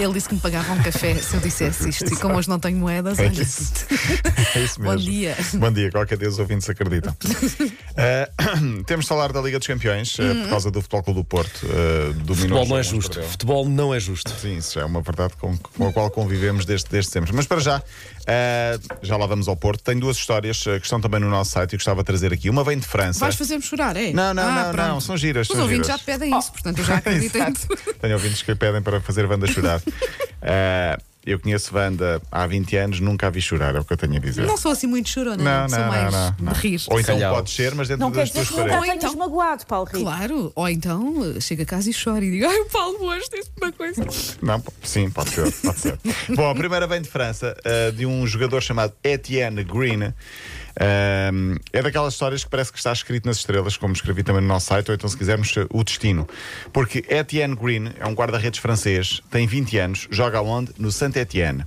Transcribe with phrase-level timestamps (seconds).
[0.00, 2.04] Ele disse que me pagava um café se eu dissesse isto.
[2.12, 3.42] E como hoje não tenho moedas, É olha.
[3.42, 3.72] isso.
[4.54, 5.10] É isso Bom mesmo.
[5.10, 5.36] dia.
[5.54, 7.14] Bom dia, qualquer dia os ouvintes acreditam.
[8.00, 8.30] Eh,
[8.86, 11.66] temos de falar da Liga dos Campeões, eh, por causa do Futebol Clube do Porto.
[11.66, 13.20] Uh, Futebol não é justo.
[13.24, 14.30] Futebol não é justo.
[14.40, 17.32] Sim, isso já é uma verdade com, com a qual convivemos desde, desde sempre.
[17.34, 17.82] Mas para já,
[18.24, 19.82] eh, já lá vamos ao Porto.
[19.82, 22.48] Tenho duas histórias eh, que estão também no nosso site e gostava de trazer aqui.
[22.48, 23.18] Uma vem de França.
[23.18, 24.12] Vais fazer-me chorar, é?
[24.12, 25.48] Não, não, Ah, não, não, são giras.
[25.50, 26.00] Os são ouvintes giras.
[26.00, 27.76] já pedem isso, portanto eu já acredito em tudo.
[28.00, 29.82] Tenho ouvintes que pedem para fazer Wanda chorar.
[30.40, 33.96] Eh, eu conheço Wanda há 20 anos, nunca a vi chorar, é o que eu
[33.96, 34.46] tenho a dizer.
[34.46, 36.80] Não sou assim muito chorona, Não, sou não, mais não, não, de rir.
[36.88, 37.34] Ou então Calhau.
[37.34, 38.76] pode ser, mas dentro Não quer das tuas paredes.
[38.76, 40.00] Ou tenhas então- magoado, Paulo Rico.
[40.00, 43.26] Claro, ou então eh, chega a casa e chora e digo, ai, o Paulo hoje
[43.34, 44.06] disse uma coisa.
[44.40, 45.98] Não, sim, pode ser, pode ser.
[46.34, 50.14] Bom, a primeira vem de França, uh, de um jogador chamado Etienne Green.
[50.80, 54.48] Um, é daquelas histórias que parece que está escrito nas estrelas, como escrevi também no
[54.48, 56.28] nosso site, ou então, se quisermos, uh, o destino.
[56.72, 60.72] Porque Etienne Green é um guarda-redes francês, tem 20 anos, joga onde?
[60.78, 61.64] No Saint-Etienne.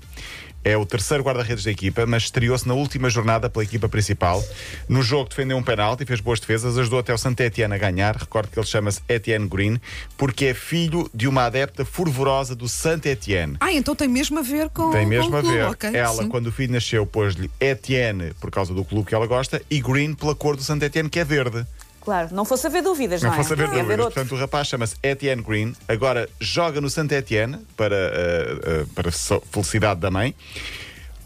[0.63, 4.43] É o terceiro guarda-redes da equipa, mas estreou-se na última jornada pela equipa principal.
[4.87, 8.15] No jogo defendeu um penalti, fez boas defesas, ajudou até o Saint-Etienne a ganhar.
[8.15, 9.81] Recordo que ele chama-se Etienne Green,
[10.17, 13.57] porque é filho de uma adepta fervorosa do Saint-Etienne.
[13.59, 15.65] Ah, então tem mesmo a ver com, Tem com mesmo o a ver.
[15.65, 16.29] ok, ela, sim.
[16.29, 20.13] quando o filho nasceu, pôs-lhe Etienne por causa do clube que ela gosta e Green
[20.13, 21.65] pela cor do Saint-Etienne, que é verde.
[22.01, 23.43] Clao não fosse haver dúvidas, não, Não é?
[23.43, 24.05] fosse haver Ia dúvidas.
[24.05, 29.41] Portanto, o rapaz chama-se Etienne Green, agora joga no Saint-Etienne para, uh, uh, para so-
[29.51, 30.35] felicidade da mãe.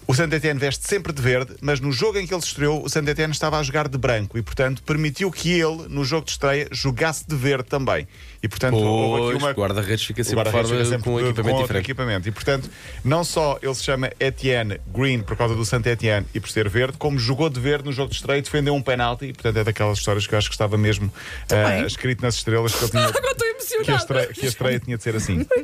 [0.08, 2.90] O Saint-Etienne veste sempre de verde, mas no jogo em que ele se estreou, o
[2.90, 6.68] Saint-Etienne estava a jogar de branco e, portanto, permitiu que ele, no jogo de estreia,
[6.72, 8.08] jogasse de verde também.
[8.42, 9.52] E, portanto, houve Pois, aqui uma.
[9.52, 11.86] o guarda-redes fica sempre fora fica sempre com um equipamento outro diferente.
[11.86, 12.28] equipamento.
[12.28, 12.70] E, portanto,
[13.04, 16.98] não só ele se chama Etienne Green por causa do Saint-Etienne e por ser verde,
[16.98, 19.26] como jogou de verde no jogo de estreia, defendeu um penalti.
[19.26, 21.12] E, portanto, é daquelas histórias que eu acho que estava mesmo
[21.52, 23.12] ah, escrito nas estrelas que ele tinha.
[23.66, 24.22] Estou Que a, emocionada.
[24.22, 25.46] estreia, que a estreia tinha de ser assim.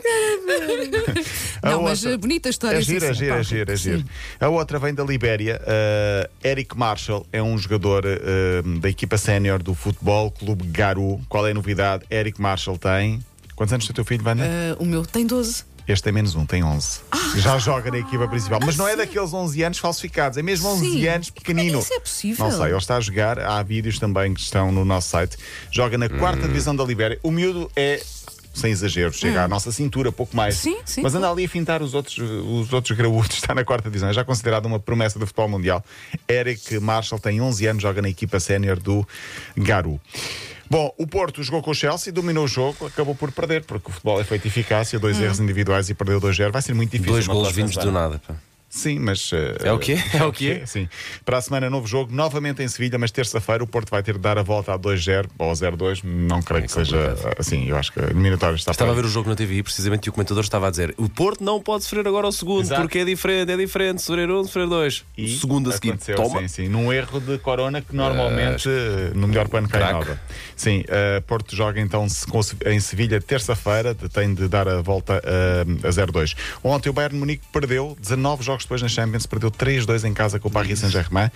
[1.61, 2.77] A Não, mas outra- eh, bonita história.
[2.77, 3.77] É sim, é sim, é é gira.
[3.77, 4.03] Sim.
[4.39, 5.61] A outra vem da Libéria.
[5.61, 11.21] Uh, Eric Marshall é um jogador uh, da equipa sénior do Futebol Clube Garou.
[11.29, 12.03] Qual é a novidade?
[12.09, 13.23] Eric Marshall tem.
[13.55, 14.43] Quantos anos tem o teu filho, Vânia?
[14.43, 15.63] Eh, o meu tem 12.
[15.91, 16.99] Este tem menos um, tem 11.
[17.37, 18.59] Já joga na equipa principal.
[18.65, 21.07] Mas não é daqueles 11 anos falsificados, é mesmo 11 Sim.
[21.07, 21.79] anos pequenino.
[21.79, 22.45] Isso é possível?
[22.45, 23.39] Não sei, ele está a jogar.
[23.39, 25.37] Há vídeos também que estão no nosso site.
[25.69, 27.19] Joga na quarta divisão da Libéria.
[27.21, 28.01] O miúdo é.
[28.53, 30.55] Sem exagero, chega à nossa cintura, pouco mais.
[30.55, 33.89] Sim, sim, Mas anda ali a fintar os outros, os outros graúdos, está na quarta
[33.89, 34.09] divisão.
[34.09, 35.83] É já considerado uma promessa do futebol mundial.
[36.29, 39.07] Eric Marshall tem 11 anos, joga na equipa sénior do
[39.57, 39.99] Garou.
[40.69, 43.91] Bom, o Porto jogou com o Chelsea, dominou o jogo, acabou por perder, porque o
[43.93, 45.23] futebol é feito de eficácia, dois Hum.
[45.23, 46.51] erros individuais e perdeu 2-0.
[46.51, 47.11] Vai ser muito difícil.
[47.13, 48.21] Dois golos vindos do nada.
[48.25, 48.35] pá.
[48.71, 49.31] Sim, mas.
[49.33, 49.97] eh, É o quê?
[50.13, 50.63] É o quê?
[50.65, 50.87] Sim.
[51.25, 54.19] Para a semana, novo jogo, novamente em Sevilha, mas terça-feira o Porto vai ter de
[54.19, 56.01] dar a volta a 2-0 ou a 0-2.
[56.05, 57.67] Não creio que seja assim.
[57.67, 60.09] Eu acho que a eliminatória está Estava a ver o jogo na TV precisamente e
[60.09, 62.81] o comentador estava a dizer: o Porto não pode sofrer agora o segundo, Exato.
[62.81, 65.03] porque é diferente, é diferente, sofrer um, sofrer dois.
[65.17, 66.39] E segundo a seguir, toma.
[66.41, 70.19] Sim, sim, num erro de Corona que normalmente eh, no melhor plano cai nova.
[70.55, 72.07] Sim, eh, Porto joga então
[72.65, 76.35] em Sevilha terça-feira, tem de dar a volta eh, a 0-2.
[76.63, 80.47] Ontem o Bayern Munique perdeu 19 jogos depois na Champions, perdeu 3-2 em casa com
[80.47, 81.29] o Paris Saint-Germain.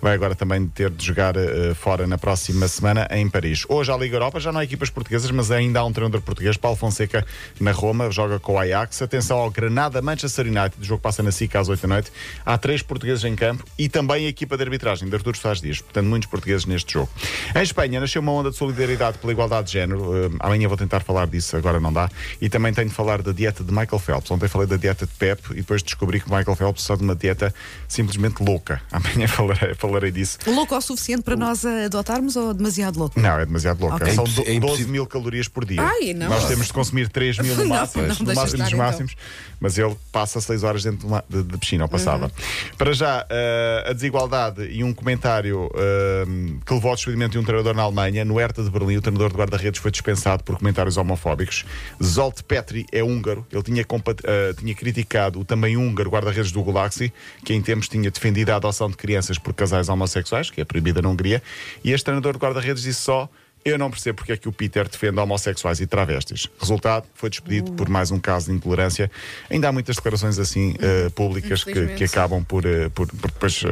[0.00, 3.64] Vai agora também ter de jogar eh, fora na próxima semana em Paris.
[3.68, 6.56] Hoje a Liga Europa já não há equipas portuguesas, mas ainda há um treinador português,
[6.56, 7.26] Paulo Fonseca,
[7.60, 9.02] na Roma, joga com o Ajax.
[9.02, 12.12] Atenção ao Granada Manchester United, o jogo passa na SIC às 8 da noite.
[12.44, 15.80] Há três portugueses em campo e também a equipa de arbitragem de Artur Faz Dias.
[15.80, 17.10] Portanto, muitos portugueses neste jogo.
[17.54, 20.16] Em Espanha nasceu uma onda de solidariedade pela igualdade de género.
[20.16, 22.08] Eh, amanhã vou tentar falar disso, agora não dá.
[22.40, 24.30] E também tenho de falar da dieta de Michael Phelps.
[24.30, 27.14] Ontem falei da dieta de Pep e depois descobri que Michael Phelps está de uma
[27.14, 27.52] dieta
[27.88, 28.80] simplesmente louca.
[28.92, 30.38] Amanhã falarei, falarei disso.
[30.46, 33.18] Louco o suficiente para nós adotarmos ou demasiado louco?
[33.18, 33.96] Não, é demasiado louca.
[33.96, 34.12] Ok.
[34.14, 34.92] São É impossi- do- é 12 impossível.
[34.92, 35.82] mil calorias por dia.
[35.82, 36.28] Ai, não.
[36.28, 38.72] Nós temos de consumir 3 mil no Não, máximo, não, no deixa máximo estar, dos
[38.72, 38.78] então.
[38.86, 39.16] máximos,
[39.60, 42.26] mas ele passa 6 horas dentro de, uma- de- de piscina, ou passava.
[42.26, 42.30] Uhum.
[42.76, 46.24] Para já, eh, a desigualdade e um comentário eh,
[46.64, 49.30] que levou ao despedimento de um treinador na Alemanha, no Hertha de Berlim, o treinador
[49.30, 51.64] de guarda-redes foi dispensado por comentários homofóbicos.
[52.02, 53.82] Zolt Petri é húngaro, ele tinha,
[54.24, 57.12] eh, tinha criticado o também húngaro guarda-redes do Galaxy,
[57.44, 61.00] que em tempos tinha defendido a adoção de crianças por casais homossexuais, que é proibida
[61.02, 61.42] na Hungria,
[61.84, 63.28] e este treinador de guarda-redes disse só.
[63.62, 66.48] Eu não percebo porque é que o Peter defende homossexuais e travestis.
[66.58, 69.10] Resultado, foi despedido por mais um caso de intolerância.
[69.50, 73.62] Ainda há muitas declarações assim eh, públicas que, que acabam por, eh, por, por depois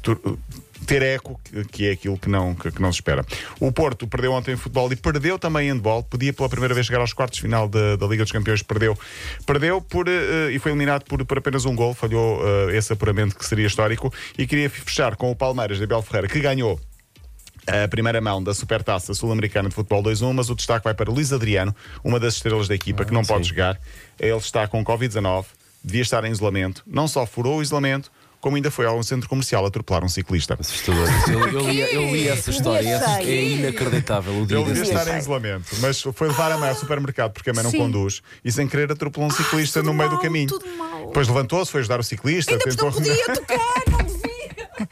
[0.00, 0.38] tu-
[0.86, 1.40] ter eco,
[1.72, 3.24] que- é aquilo que não, que, que não se espera.
[3.60, 6.02] O Porto perdeu ontem em futebol e perdeu também em handball.
[6.02, 8.96] Podia pela primeira vez chegar aos quartos de final da, da Liga dos Campeões, perdeu.
[9.46, 11.94] Perdeu por, eh, e foi eliminado por, por apenas um gol.
[11.94, 12.40] Falhou
[12.70, 14.12] eh, esse apuramento que seria histórico.
[14.36, 16.80] E queria fechar com o Palmeiras de Abel Ferreira, que ganhou
[17.66, 21.32] a primeira mão da Supertaça Sul-Americana de Futebol 2-1, mas o destaque vai para Luís
[21.34, 23.78] Adriano, uma das estrelas da equipa que não pode jogar.
[24.18, 25.44] Ele está com Covid-19,
[25.84, 29.64] devia estar em isolamento, não só furou o isolamento, como ainda foi ao centro comercial
[29.66, 30.56] atropelar um ciclista.
[30.58, 31.08] Assustador.
[31.28, 32.88] Eu, eu, li, eu li essa história.
[32.88, 36.68] É, é inacreditável o dia Ele devia estar em isolamento, mas foi levar a mãe
[36.68, 37.78] ao supermercado porque a mãe não Sim.
[37.78, 40.48] conduz e sem querer atropelou um ciclista tudo no meio do mal, caminho.
[40.48, 41.06] tudo mal.
[41.06, 43.56] Depois levantou-se, foi ajudar o ciclista, Ainda tentou não podia tocar,
[43.90, 44.07] não.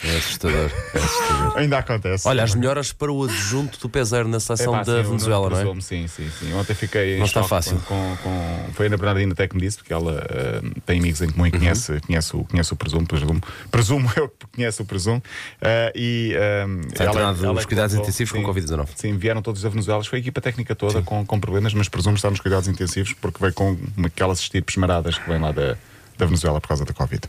[0.03, 0.71] É assustador.
[0.95, 1.57] É assustador.
[1.59, 2.29] Ainda acontece.
[2.29, 5.79] Olha, as melhoras para o adjunto do peseiro na seleção Epá, da Venezuela, eu não
[5.79, 5.81] é?
[5.81, 6.53] Sim, sim, sim.
[6.55, 7.19] Ontem fiquei.
[7.19, 7.77] Não está fácil.
[7.87, 11.23] Com, com- foi a Ana Bernardina até que me disse, porque ela ah, tem amigos
[11.23, 13.41] em comum e conhece, conhece, o, conhece o presumo, presumo.
[13.71, 15.23] Presumo eu que conhece o presumo.
[15.63, 18.89] Ah, e, ah, Está ela- internado ela nos cuidados contou- intensivos com sim, Covid-19.
[18.97, 20.05] Sim, vieram todos da Venezuela.
[20.05, 23.39] Foi a equipa técnica toda com, com problemas, mas presumo estar nos cuidados intensivos porque
[23.41, 25.77] veio com aquelas estirpes maradas que vêm lá da,
[26.19, 27.23] da Venezuela por causa da Covid.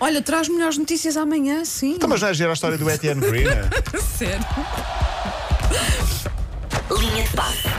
[0.00, 1.92] Olha, traz melhores notícias amanhã, sim.
[1.94, 3.46] Então, mas não é a história do Etienne Green?
[4.00, 4.44] Sério.
[6.98, 7.62] Linha de passe.